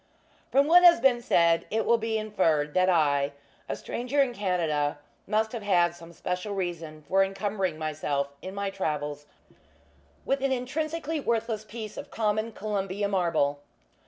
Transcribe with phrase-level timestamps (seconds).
[0.51, 3.33] From what has been said, it will be inferred that I
[3.69, 8.71] a stranger in Canada must have had some special reason for incumbering myself in my
[8.71, 9.27] travels
[10.25, 13.59] with an intrinsically worthless piece of common Columbia marble.